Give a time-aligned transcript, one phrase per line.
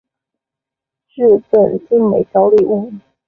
[1.09, 1.21] 致
[1.51, 2.91] 赠精美小礼物